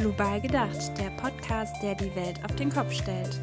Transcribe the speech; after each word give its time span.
Global 0.00 0.40
gedacht, 0.40 0.96
der 0.96 1.10
Podcast, 1.10 1.76
der 1.82 1.94
die 1.94 2.14
Welt 2.14 2.42
auf 2.42 2.56
den 2.56 2.70
Kopf 2.70 2.90
stellt. 2.90 3.38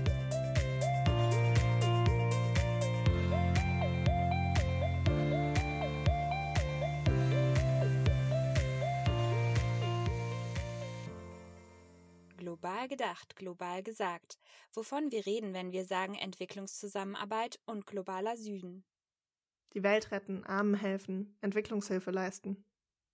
Global 12.37 12.87
gedacht, 12.87 13.35
global 13.35 13.83
gesagt. 13.83 14.39
Wovon 14.73 15.11
wir 15.11 15.27
reden, 15.27 15.53
wenn 15.53 15.71
wir 15.71 15.85
sagen 15.85 16.15
Entwicklungszusammenarbeit 16.15 17.59
und 17.67 17.85
globaler 17.85 18.35
Süden. 18.35 18.83
Die 19.75 19.83
Welt 19.83 20.09
retten, 20.09 20.43
Armen 20.43 20.73
helfen, 20.73 21.37
Entwicklungshilfe 21.41 22.09
leisten. 22.09 22.65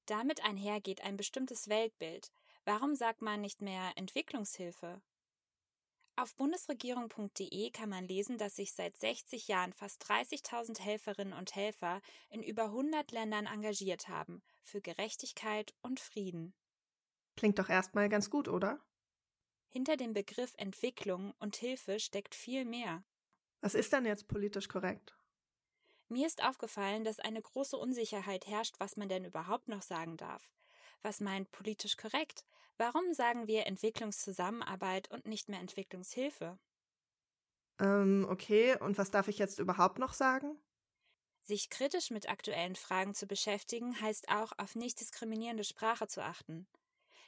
Damit 0.06 0.46
einher 0.46 0.80
geht 0.80 1.04
ein 1.04 1.18
bestimmtes 1.18 1.68
Weltbild. 1.68 2.32
Warum 2.66 2.96
sagt 2.96 3.22
man 3.22 3.42
nicht 3.42 3.62
mehr 3.62 3.92
Entwicklungshilfe? 3.98 5.02
Auf 6.16 6.36
bundesregierung.de 6.36 7.72
kann 7.72 7.90
man 7.90 8.08
lesen, 8.08 8.38
dass 8.38 8.56
sich 8.56 8.72
seit 8.74 8.96
60 8.98 9.48
Jahren 9.48 9.74
fast 9.74 10.04
30.000 10.04 10.80
Helferinnen 10.80 11.34
und 11.34 11.56
Helfer 11.56 12.02
in 12.30 12.44
über 12.44 12.66
100 12.66 13.12
Ländern 13.12 13.48
engagiert 13.48 14.08
haben 14.08 14.44
für 14.62 14.80
Gerechtigkeit 14.80 15.74
und 15.82 16.00
Frieden. 16.00 16.54
Klingt 17.36 17.60
doch 17.60 17.68
erstmal 17.68 18.10
ganz 18.10 18.30
gut, 18.30 18.48
oder? 18.48 18.80
Hinter 19.70 19.98
dem 19.98 20.14
Begriff 20.14 20.54
Entwicklung 20.58 21.34
und 21.40 21.56
Hilfe 21.56 22.00
steckt 22.00 22.36
viel 22.36 22.64
mehr. 22.64 23.04
Was 23.60 23.74
ist 23.74 23.92
dann 23.92 24.06
jetzt 24.06 24.28
politisch 24.28 24.70
korrekt? 24.70 25.18
Mir 26.10 26.28
ist 26.28 26.44
aufgefallen, 26.44 27.04
dass 27.04 27.20
eine 27.20 27.42
große 27.42 27.76
Unsicherheit 27.76 28.46
herrscht, 28.46 28.76
was 28.78 28.98
man 28.98 29.10
denn 29.10 29.26
überhaupt 29.26 29.68
noch 29.68 29.82
sagen 29.82 30.16
darf. 30.16 30.54
Was 31.04 31.20
meint 31.20 31.52
politisch 31.52 31.98
korrekt? 31.98 32.46
Warum 32.78 33.14
sagen 33.14 33.46
wir 33.46 33.68
Entwicklungszusammenarbeit 33.68 35.12
und 35.12 35.28
nicht 35.28 35.50
mehr 35.50 35.60
Entwicklungshilfe? 35.60 36.58
Ähm, 37.80 38.26
okay, 38.30 38.78
und 38.80 38.98
was 38.98 39.12
darf 39.12 39.28
ich 39.28 39.38
jetzt 39.38 39.60
überhaupt 39.60 40.00
noch 40.00 40.14
sagen? 40.14 40.58
Sich 41.44 41.70
kritisch 41.70 42.10
mit 42.10 42.30
aktuellen 42.30 42.76
Fragen 42.76 43.14
zu 43.14 43.28
beschäftigen, 43.28 44.00
heißt 44.00 44.30
auch, 44.30 44.54
auf 44.58 44.76
nicht 44.76 45.00
diskriminierende 45.02 45.66
Sprache 45.66 46.08
zu 46.08 46.24
achten. 46.24 46.68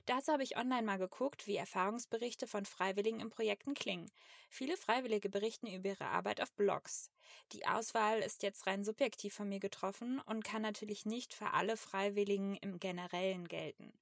Dazu 0.05 0.31
habe 0.31 0.43
ich 0.43 0.55
online 0.55 0.83
mal 0.83 0.99
geguckt, 0.99 1.47
wie 1.47 1.55
Erfahrungsberichte 1.55 2.45
von 2.45 2.65
Freiwilligen 2.65 3.19
in 3.19 3.31
Projekten 3.31 3.73
klingen. 3.73 4.11
Viele 4.49 4.77
Freiwillige 4.77 5.29
berichten 5.29 5.65
über 5.65 5.89
ihre 5.89 6.05
Arbeit 6.05 6.41
auf 6.41 6.51
Blogs. 6.53 7.09
Die 7.53 7.65
Auswahl 7.65 8.19
ist 8.19 8.43
jetzt 8.43 8.67
rein 8.67 8.83
subjektiv 8.83 9.33
von 9.33 9.49
mir 9.49 9.59
getroffen 9.59 10.19
und 10.27 10.43
kann 10.43 10.61
natürlich 10.61 11.05
nicht 11.07 11.33
für 11.33 11.53
alle 11.53 11.75
Freiwilligen 11.75 12.55
im 12.57 12.79
Generellen 12.79 13.47
gelten. 13.47 13.93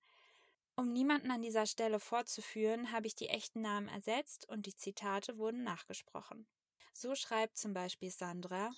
Um 0.76 0.92
niemanden 0.92 1.31
an 1.31 1.42
dieser 1.42 1.68
Stelle 1.68 2.00
vorzuführen, 2.00 2.92
habe 2.92 3.08
ich 3.08 3.16
die 3.16 3.30
echten 3.30 3.62
Namen 3.62 3.88
ersetzt 3.88 4.50
und 4.50 4.66
die 4.66 4.76
Zitate 4.76 5.38
wurden 5.38 5.64
nachgesprochen. 5.64 6.48
So 6.94 7.16
schreibt 7.16 7.58
zum 7.58 7.74
Beispiel 7.74 8.09
Sandra 8.09 8.72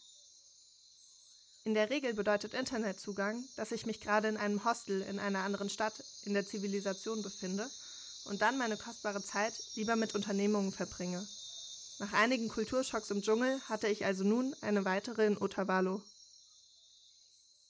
in 1.65 1.73
der 1.73 1.89
Regel 1.89 2.13
bedeutet 2.13 2.53
Internetzugang, 2.53 3.43
dass 3.55 3.71
ich 3.71 3.87
mich 3.87 3.99
gerade 3.99 4.27
in 4.27 4.37
einem 4.37 4.63
Hostel 4.63 5.01
in 5.01 5.17
einer 5.17 5.39
anderen 5.39 5.69
Stadt 5.69 5.95
in 6.23 6.35
der 6.35 6.45
Zivilisation 6.45 7.23
befinde 7.23 7.67
und 8.25 8.43
dann 8.43 8.59
meine 8.59 8.77
kostbare 8.77 9.21
Zeit 9.21 9.53
lieber 9.73 9.95
mit 9.95 10.13
Unternehmungen 10.13 10.71
verbringe. 10.71 11.27
Nach 11.97 12.13
einigen 12.13 12.49
Kulturschocks 12.49 13.09
im 13.09 13.23
Dschungel 13.23 13.59
hatte 13.67 13.87
ich 13.87 14.05
also 14.05 14.23
nun 14.23 14.55
eine 14.61 14.85
weitere 14.85 15.25
in 15.25 15.41
Otavalo. 15.41 16.03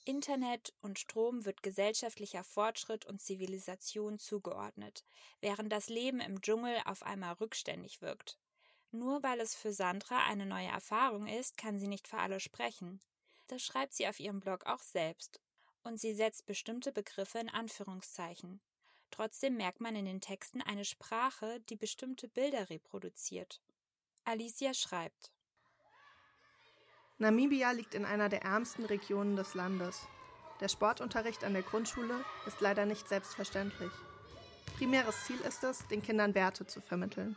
Internet 0.04 0.74
und 0.82 0.98
Strom 0.98 1.46
wird 1.46 1.62
gesellschaftlicher 1.62 2.44
Fortschritt 2.44 3.06
und 3.06 3.22
Zivilisation 3.22 4.18
zugeordnet, 4.18 5.04
während 5.40 5.72
das 5.72 5.88
Leben 5.88 6.20
im 6.20 6.42
Dschungel 6.42 6.76
auf 6.84 7.02
einmal 7.02 7.32
rückständig 7.34 8.02
wirkt. 8.02 8.38
Nur 8.90 9.22
weil 9.22 9.40
es 9.40 9.54
für 9.54 9.72
Sandra 9.72 10.26
eine 10.26 10.44
neue 10.44 10.68
Erfahrung 10.68 11.26
ist, 11.26 11.56
kann 11.56 11.78
sie 11.78 11.88
nicht 11.88 12.06
für 12.08 12.18
alle 12.18 12.40
sprechen. 12.40 13.00
Das 13.48 13.62
schreibt 13.62 13.94
sie 13.94 14.08
auf 14.08 14.20
ihrem 14.20 14.40
Blog 14.40 14.66
auch 14.66 14.82
selbst. 14.82 15.40
Und 15.82 16.00
sie 16.00 16.14
setzt 16.14 16.46
bestimmte 16.46 16.92
Begriffe 16.92 17.38
in 17.38 17.48
Anführungszeichen. 17.48 18.60
Trotzdem 19.10 19.56
merkt 19.56 19.80
man 19.80 19.94
in 19.94 20.04
den 20.04 20.20
Texten 20.20 20.60
eine 20.60 20.84
Sprache, 20.84 21.60
die 21.68 21.76
bestimmte 21.76 22.28
Bilder 22.28 22.70
reproduziert. 22.70 23.60
Alicia 24.24 24.74
schreibt 24.74 25.30
Namibia 27.18 27.70
liegt 27.70 27.94
in 27.94 28.04
einer 28.04 28.28
der 28.28 28.42
ärmsten 28.42 28.84
Regionen 28.84 29.36
des 29.36 29.54
Landes. 29.54 30.06
Der 30.60 30.68
Sportunterricht 30.68 31.44
an 31.44 31.54
der 31.54 31.62
Grundschule 31.62 32.22
ist 32.46 32.60
leider 32.60 32.84
nicht 32.84 33.08
selbstverständlich. 33.08 33.92
Primäres 34.76 35.24
Ziel 35.24 35.40
ist 35.40 35.64
es, 35.64 35.86
den 35.88 36.02
Kindern 36.02 36.34
Werte 36.34 36.66
zu 36.66 36.82
vermitteln. 36.82 37.36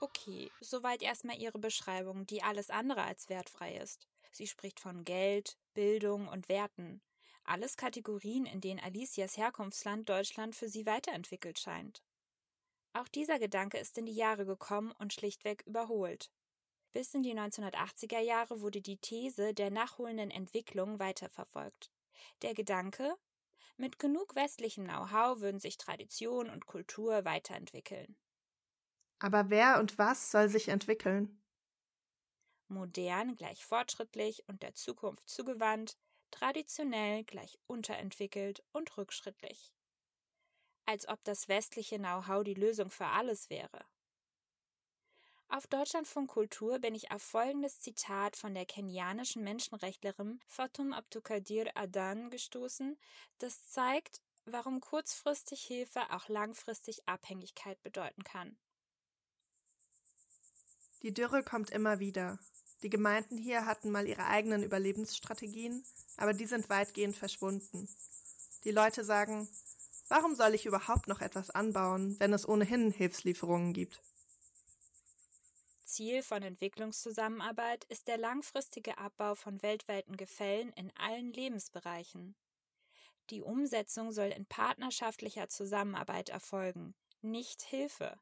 Okay, 0.00 0.52
soweit 0.60 1.02
erstmal 1.02 1.38
Ihre 1.38 1.58
Beschreibung, 1.58 2.26
die 2.26 2.42
alles 2.42 2.70
andere 2.70 3.02
als 3.02 3.28
wertfrei 3.28 3.76
ist. 3.76 4.06
Sie 4.30 4.46
spricht 4.46 4.80
von 4.80 5.04
Geld, 5.04 5.56
Bildung 5.74 6.28
und 6.28 6.48
Werten. 6.48 7.00
Alles 7.44 7.76
Kategorien, 7.76 8.46
in 8.46 8.60
denen 8.60 8.80
Alicias 8.80 9.36
Herkunftsland 9.36 10.08
Deutschland 10.08 10.54
für 10.54 10.68
sie 10.68 10.86
weiterentwickelt 10.86 11.58
scheint. 11.58 12.02
Auch 12.92 13.08
dieser 13.08 13.38
Gedanke 13.38 13.78
ist 13.78 13.96
in 13.98 14.06
die 14.06 14.14
Jahre 14.14 14.44
gekommen 14.44 14.92
und 14.98 15.12
schlichtweg 15.12 15.62
überholt. 15.66 16.30
Bis 16.92 17.14
in 17.14 17.22
die 17.22 17.34
1980er 17.34 18.18
Jahre 18.18 18.60
wurde 18.60 18.80
die 18.80 18.98
These 18.98 19.54
der 19.54 19.70
nachholenden 19.70 20.30
Entwicklung 20.30 20.98
weiterverfolgt. 20.98 21.90
Der 22.42 22.54
Gedanke, 22.54 23.14
mit 23.76 23.98
genug 23.98 24.34
westlichem 24.34 24.84
Know-how 24.84 25.40
würden 25.40 25.60
sich 25.60 25.78
Tradition 25.78 26.50
und 26.50 26.66
Kultur 26.66 27.24
weiterentwickeln. 27.24 28.16
Aber 29.20 29.50
wer 29.50 29.78
und 29.78 29.98
was 29.98 30.30
soll 30.30 30.48
sich 30.48 30.68
entwickeln? 30.68 31.40
Modern 32.70 33.36
gleich 33.36 33.64
fortschrittlich 33.64 34.44
und 34.48 34.62
der 34.62 34.74
Zukunft 34.74 35.28
zugewandt, 35.28 35.96
traditionell 36.30 37.24
gleich 37.24 37.58
unterentwickelt 37.66 38.62
und 38.72 38.96
rückschrittlich. 38.96 39.72
Als 40.84 41.08
ob 41.08 41.22
das 41.24 41.48
westliche 41.48 41.98
Know-how 41.98 42.44
die 42.44 42.54
Lösung 42.54 42.90
für 42.90 43.06
alles 43.06 43.50
wäre. 43.50 43.84
Auf 45.50 45.66
Deutschlandfunk 45.66 46.28
Kultur 46.30 46.78
bin 46.78 46.94
ich 46.94 47.10
auf 47.10 47.22
folgendes 47.22 47.80
Zitat 47.80 48.36
von 48.36 48.52
der 48.52 48.66
kenianischen 48.66 49.42
Menschenrechtlerin 49.42 50.40
Fatum 50.46 50.92
Abdukadir 50.92 51.74
Adan 51.74 52.28
gestoßen, 52.28 52.98
das 53.38 53.66
zeigt, 53.66 54.20
warum 54.44 54.80
kurzfristig 54.80 55.62
Hilfe 55.62 56.10
auch 56.10 56.28
langfristig 56.28 57.08
Abhängigkeit 57.08 57.82
bedeuten 57.82 58.24
kann. 58.24 58.58
Die 61.02 61.14
Dürre 61.14 61.42
kommt 61.42 61.70
immer 61.70 62.00
wieder. 62.00 62.38
Die 62.82 62.90
Gemeinden 62.90 63.36
hier 63.36 63.66
hatten 63.66 63.90
mal 63.90 64.06
ihre 64.06 64.26
eigenen 64.26 64.62
Überlebensstrategien, 64.62 65.84
aber 66.16 66.32
die 66.32 66.46
sind 66.46 66.68
weitgehend 66.68 67.16
verschwunden. 67.16 67.88
Die 68.64 68.70
Leute 68.70 69.04
sagen, 69.04 69.48
warum 70.08 70.34
soll 70.34 70.54
ich 70.54 70.66
überhaupt 70.66 71.08
noch 71.08 71.20
etwas 71.20 71.50
anbauen, 71.50 72.18
wenn 72.18 72.32
es 72.32 72.48
ohnehin 72.48 72.90
Hilfslieferungen 72.90 73.72
gibt? 73.72 74.00
Ziel 75.84 76.22
von 76.22 76.42
Entwicklungszusammenarbeit 76.42 77.84
ist 77.84 78.06
der 78.08 78.18
langfristige 78.18 78.98
Abbau 78.98 79.34
von 79.34 79.62
weltweiten 79.62 80.16
Gefällen 80.16 80.72
in 80.74 80.92
allen 80.96 81.32
Lebensbereichen. 81.32 82.36
Die 83.30 83.42
Umsetzung 83.42 84.12
soll 84.12 84.28
in 84.28 84.46
partnerschaftlicher 84.46 85.48
Zusammenarbeit 85.48 86.28
erfolgen, 86.28 86.94
nicht 87.20 87.62
Hilfe. 87.62 88.18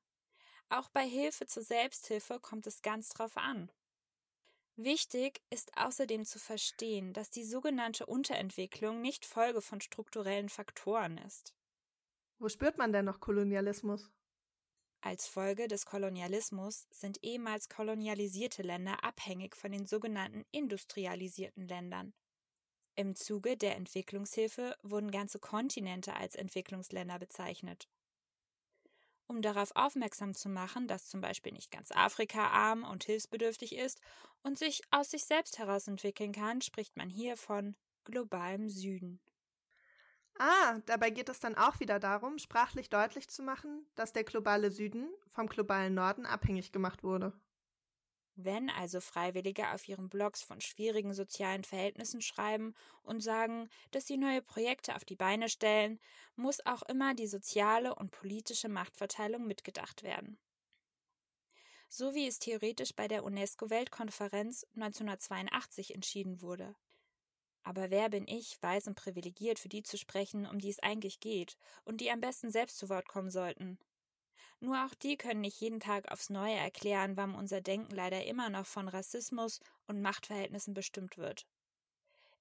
Auch 0.68 0.88
bei 0.88 1.06
Hilfe 1.06 1.46
zur 1.46 1.62
Selbsthilfe 1.62 2.40
kommt 2.40 2.66
es 2.66 2.82
ganz 2.82 3.10
drauf 3.10 3.36
an. 3.36 3.70
Wichtig 4.74 5.40
ist 5.48 5.76
außerdem 5.78 6.24
zu 6.24 6.38
verstehen, 6.38 7.12
dass 7.12 7.30
die 7.30 7.44
sogenannte 7.44 8.04
Unterentwicklung 8.04 9.00
nicht 9.00 9.24
Folge 9.24 9.62
von 9.62 9.80
strukturellen 9.80 10.48
Faktoren 10.48 11.18
ist. 11.18 11.54
Wo 12.38 12.48
spürt 12.48 12.76
man 12.76 12.92
denn 12.92 13.06
noch 13.06 13.20
Kolonialismus? 13.20 14.10
Als 15.00 15.28
Folge 15.28 15.68
des 15.68 15.86
Kolonialismus 15.86 16.88
sind 16.90 17.22
ehemals 17.22 17.68
kolonialisierte 17.68 18.62
Länder 18.62 19.04
abhängig 19.04 19.54
von 19.54 19.70
den 19.70 19.86
sogenannten 19.86 20.44
industrialisierten 20.50 21.68
Ländern. 21.68 22.12
Im 22.96 23.14
Zuge 23.14 23.56
der 23.56 23.76
Entwicklungshilfe 23.76 24.76
wurden 24.82 25.10
ganze 25.10 25.38
Kontinente 25.38 26.14
als 26.14 26.34
Entwicklungsländer 26.34 27.18
bezeichnet 27.18 27.88
um 29.26 29.42
darauf 29.42 29.72
aufmerksam 29.74 30.34
zu 30.34 30.48
machen, 30.48 30.88
dass 30.88 31.08
zum 31.08 31.20
Beispiel 31.20 31.52
nicht 31.52 31.70
ganz 31.70 31.90
Afrika 31.92 32.48
arm 32.48 32.84
und 32.84 33.04
hilfsbedürftig 33.04 33.76
ist 33.76 34.00
und 34.42 34.58
sich 34.58 34.82
aus 34.90 35.10
sich 35.10 35.24
selbst 35.24 35.58
heraus 35.58 35.88
entwickeln 35.88 36.32
kann, 36.32 36.60
spricht 36.62 36.96
man 36.96 37.10
hier 37.10 37.36
von 37.36 37.76
globalem 38.04 38.68
Süden. 38.68 39.20
Ah, 40.38 40.78
dabei 40.86 41.10
geht 41.10 41.28
es 41.28 41.40
dann 41.40 41.54
auch 41.56 41.78
wieder 41.80 41.98
darum, 41.98 42.38
sprachlich 42.38 42.88
deutlich 42.90 43.28
zu 43.28 43.42
machen, 43.42 43.86
dass 43.96 44.12
der 44.14 44.24
globale 44.24 44.70
Süden 44.70 45.08
vom 45.28 45.46
globalen 45.46 45.92
Norden 45.94 46.24
abhängig 46.26 46.72
gemacht 46.72 47.02
wurde. 47.02 47.32
Wenn 48.38 48.68
also 48.68 49.00
Freiwillige 49.00 49.72
auf 49.72 49.88
ihren 49.88 50.10
Blogs 50.10 50.42
von 50.42 50.60
schwierigen 50.60 51.14
sozialen 51.14 51.64
Verhältnissen 51.64 52.20
schreiben 52.20 52.74
und 53.02 53.20
sagen, 53.22 53.70
dass 53.92 54.06
sie 54.06 54.18
neue 54.18 54.42
Projekte 54.42 54.94
auf 54.94 55.06
die 55.06 55.16
Beine 55.16 55.48
stellen, 55.48 55.98
muss 56.36 56.64
auch 56.66 56.82
immer 56.82 57.14
die 57.14 57.28
soziale 57.28 57.94
und 57.94 58.10
politische 58.10 58.68
Machtverteilung 58.68 59.46
mitgedacht 59.46 60.02
werden. 60.02 60.38
So 61.88 62.14
wie 62.14 62.26
es 62.26 62.38
theoretisch 62.38 62.94
bei 62.94 63.08
der 63.08 63.24
UNESCO-Weltkonferenz 63.24 64.66
1982 64.74 65.94
entschieden 65.94 66.42
wurde. 66.42 66.76
Aber 67.62 67.90
wer 67.90 68.10
bin 68.10 68.28
ich, 68.28 68.62
weiß 68.62 68.86
und 68.88 68.96
privilegiert, 68.96 69.58
für 69.58 69.70
die 69.70 69.82
zu 69.82 69.96
sprechen, 69.96 70.46
um 70.46 70.58
die 70.58 70.70
es 70.70 70.80
eigentlich 70.80 71.20
geht 71.20 71.56
und 71.84 72.02
die 72.02 72.10
am 72.10 72.20
besten 72.20 72.50
selbst 72.50 72.76
zu 72.76 72.90
Wort 72.90 73.08
kommen 73.08 73.30
sollten? 73.30 73.78
Nur 74.60 74.84
auch 74.84 74.94
die 74.94 75.16
können 75.16 75.40
nicht 75.40 75.60
jeden 75.60 75.80
Tag 75.80 76.10
aufs 76.10 76.30
Neue 76.30 76.54
erklären, 76.54 77.16
warum 77.16 77.34
unser 77.34 77.60
Denken 77.60 77.94
leider 77.94 78.24
immer 78.24 78.50
noch 78.50 78.66
von 78.66 78.88
Rassismus 78.88 79.60
und 79.86 80.00
Machtverhältnissen 80.00 80.74
bestimmt 80.74 81.18
wird. 81.18 81.46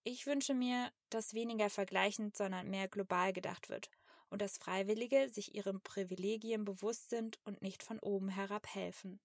Ich 0.03 0.27
wünsche 0.27 0.53
mir, 0.53 0.91
dass 1.09 1.33
weniger 1.33 1.69
vergleichend, 1.69 2.37
sondern 2.37 2.69
mehr 2.69 2.87
global 2.87 3.33
gedacht 3.33 3.69
wird 3.69 3.89
und 4.29 4.41
dass 4.41 4.57
Freiwillige 4.57 5.29
sich 5.29 5.55
ihren 5.55 5.81
Privilegien 5.81 6.65
bewusst 6.65 7.09
sind 7.09 7.39
und 7.43 7.61
nicht 7.61 7.83
von 7.83 7.99
oben 7.99 8.29
herab 8.29 8.67
helfen. 8.67 9.19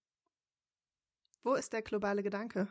Wo 1.43 1.55
ist 1.55 1.73
der 1.73 1.82
globale 1.82 2.23
Gedanke? 2.23 2.69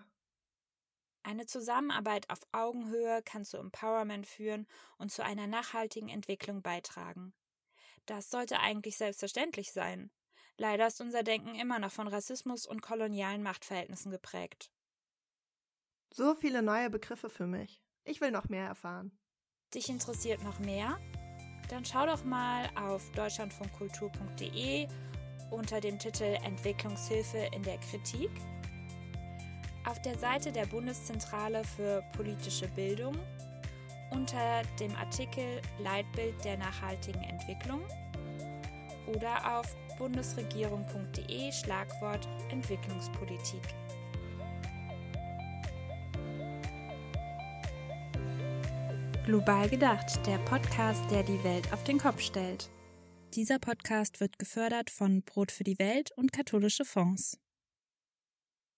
Eine 1.24 1.46
Zusammenarbeit 1.46 2.30
auf 2.30 2.40
Augenhöhe 2.52 3.22
kann 3.24 3.44
zu 3.44 3.58
Empowerment 3.58 4.26
führen 4.26 4.68
und 4.98 5.12
zu 5.12 5.24
einer 5.24 5.48
nachhaltigen 5.48 6.10
Entwicklung 6.10 6.62
beitragen. 6.62 7.34
Das 8.06 8.30
sollte 8.30 8.60
eigentlich 8.60 8.98
selbstverständlich 8.98 9.72
sein. 9.72 10.12
Leider 10.58 10.88
ist 10.88 11.00
unser 11.00 11.24
Denken 11.24 11.56
immer 11.56 11.80
noch 11.80 11.92
von 11.92 12.08
Rassismus 12.08 12.66
und 12.66 12.82
kolonialen 12.82 13.44
Machtverhältnissen 13.44 14.12
geprägt. 14.12 14.70
So 16.14 16.36
viele 16.36 16.62
neue 16.62 16.90
Begriffe 16.90 17.30
für 17.30 17.48
mich. 17.48 17.82
Ich 18.04 18.20
will 18.20 18.32
noch 18.32 18.50
mehr 18.50 18.66
erfahren. 18.66 19.18
Dich 19.74 19.90
interessiert 19.90 20.44
noch 20.44 20.60
mehr? 20.60 21.00
Dann 21.70 21.86
schau 21.86 22.06
doch 22.08 22.24
mal 22.24 22.70
auf 22.76 23.12
deutschlandfunkkultur.de 23.12 24.88
unter 25.52 25.80
dem 25.80 26.00
Titel 26.00 26.38
Entwicklungshilfe 26.44 27.50
in 27.54 27.64
der 27.64 27.78
Kritik. 27.78 28.32
Auf 29.86 30.02
der 30.02 30.18
Seite 30.18 30.52
der 30.52 30.66
Bundeszentrale 30.66 31.64
für 31.64 32.04
politische 32.18 32.68
Bildung 32.70 33.16
unter 34.12 34.64
dem 34.80 34.96
Artikel 34.96 35.62
Leitbild 35.80 36.44
der 36.44 36.58
nachhaltigen 36.58 37.24
Entwicklung 37.24 37.82
oder 39.08 39.58
auf 39.58 39.76
bundesregierung.de 39.98 41.52
Schlagwort 41.52 42.28
Entwicklungspolitik. 42.52 43.62
Global 49.26 49.70
gedacht, 49.70 50.26
der 50.26 50.40
Podcast, 50.40 51.04
der 51.12 51.22
die 51.24 51.44
Welt 51.44 51.72
auf 51.72 51.84
den 51.84 52.00
Kopf 52.00 52.20
stellt. 52.22 52.70
Dieser 53.36 53.60
Podcast 53.60 54.20
wird 54.22 54.40
gefördert 54.40 54.90
von 54.90 55.22
Brot 55.22 55.52
für 55.52 55.64
die 55.64 55.78
Welt 55.78 56.12
und 56.16 56.32
katholische 56.32 56.84
Fonds. 56.84 57.38